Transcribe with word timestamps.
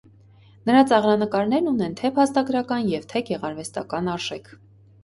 Նրա 0.69 0.79
ծաղրանկարներն 0.91 1.69
ունեն 1.73 1.95
թե՛ 2.01 2.11
փաստագրական 2.17 2.91
և 2.97 3.07
թե՛ 3.13 3.25
գեղարվեստական 3.31 4.15
արժեք։ 4.19 4.53